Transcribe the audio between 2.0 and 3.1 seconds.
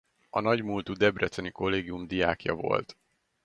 diákja volt.